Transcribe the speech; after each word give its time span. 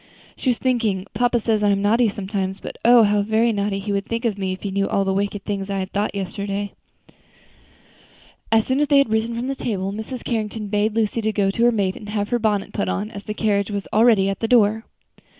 She 0.35 0.49
was 0.49 0.57
thinking, 0.57 1.05
"Papa 1.13 1.39
says 1.39 1.61
I 1.61 1.69
am 1.69 1.83
naughty 1.83 2.09
sometimes, 2.09 2.59
but 2.59 2.75
oh! 2.83 3.03
how 3.03 3.21
very 3.21 3.51
naughty 3.53 3.77
he 3.77 3.91
would 3.91 4.07
think 4.07 4.25
me 4.35 4.51
if 4.51 4.63
he 4.63 4.71
knew 4.71 4.89
all 4.89 5.05
the 5.05 5.13
wicked 5.13 5.43
feelings 5.43 5.69
I 5.69 5.77
had 5.77 5.89
yesterday." 6.11 6.73
As 8.51 8.65
soon 8.65 8.79
as 8.79 8.87
they 8.87 8.97
had 8.97 9.11
risen 9.11 9.35
from 9.35 9.45
the 9.47 9.53
table, 9.53 9.93
Mrs. 9.93 10.23
Carrington 10.25 10.69
bade 10.69 10.95
Lucy 10.95 11.21
go 11.31 11.49
up 11.49 11.53
to 11.53 11.65
her 11.65 11.71
maid 11.71 12.03
to 12.03 12.11
have 12.13 12.29
her 12.29 12.39
bonnet 12.39 12.73
put 12.73 12.89
on, 12.89 13.11
as 13.11 13.25
the 13.25 13.35
carriage 13.35 13.69
was 13.69 13.87
already 13.93 14.27
at 14.27 14.39
the 14.39 14.47
door. 14.47 14.85